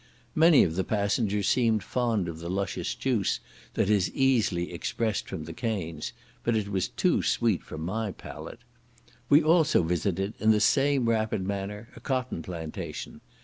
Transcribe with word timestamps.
Many 0.33 0.63
of 0.63 0.73
the 0.77 0.83
passengers 0.83 1.47
seemed 1.47 1.83
fond 1.83 2.27
of 2.27 2.39
the 2.39 2.49
luscious 2.49 2.95
juice 2.95 3.39
that 3.75 3.87
is 3.87 4.11
easily 4.13 4.73
expressed 4.73 5.29
from 5.29 5.43
the 5.45 5.53
canes, 5.53 6.11
but 6.43 6.55
it 6.55 6.69
was 6.69 6.87
too 6.87 7.21
sweet 7.21 7.61
for 7.61 7.77
my 7.77 8.11
palate. 8.11 8.61
We 9.29 9.43
also 9.43 9.83
visited, 9.83 10.33
in 10.39 10.49
the 10.49 10.59
same 10.59 11.07
rapid 11.07 11.45
manner, 11.45 11.89
a 11.95 11.99
cotton 11.99 12.41
plantation. 12.41 13.21